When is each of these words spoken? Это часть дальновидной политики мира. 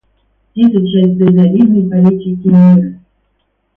Это 0.55 0.79
часть 0.87 1.15
дальновидной 1.19 1.87
политики 1.87 2.47
мира. 2.47 2.97